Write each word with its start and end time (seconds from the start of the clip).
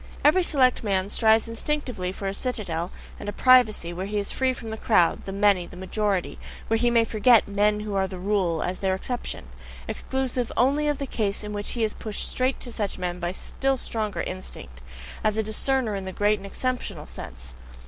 Every 0.25 0.41
select 0.41 0.83
man 0.83 1.09
strives 1.09 1.47
instinctively 1.47 2.11
for 2.11 2.27
a 2.27 2.33
citadel 2.33 2.89
and 3.19 3.29
a 3.29 3.31
privacy, 3.31 3.93
where 3.93 4.07
he 4.07 4.17
is 4.17 4.31
FREE 4.31 4.51
from 4.53 4.71
the 4.71 4.77
crowd, 4.77 5.23
the 5.25 5.31
many, 5.31 5.67
the 5.67 5.77
majority 5.77 6.39
where 6.69 6.77
he 6.79 6.89
may 6.89 7.05
forget 7.05 7.47
"men 7.47 7.81
who 7.81 7.93
are 7.93 8.07
the 8.07 8.17
rule," 8.17 8.63
as 8.63 8.79
their 8.79 8.95
exception; 8.95 9.49
exclusive 9.87 10.51
only 10.57 10.87
of 10.87 10.97
the 10.97 11.05
case 11.05 11.43
in 11.43 11.53
which 11.53 11.73
he 11.73 11.83
is 11.83 11.93
pushed 11.93 12.27
straight 12.27 12.59
to 12.61 12.71
such 12.71 12.97
men 12.97 13.19
by 13.19 13.29
a 13.29 13.33
still 13.35 13.77
stronger 13.77 14.21
instinct, 14.23 14.81
as 15.23 15.37
a 15.37 15.43
discerner 15.43 15.93
in 15.93 16.05
the 16.05 16.11
great 16.11 16.39
and 16.39 16.47
exceptional 16.47 17.05
sense. 17.05 17.53